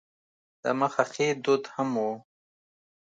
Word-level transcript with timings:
د 0.61 0.63
مخه 0.79 1.03
ښې 1.11 1.27
دود 1.43 1.63
هم 1.73 1.89
و. 2.03 2.05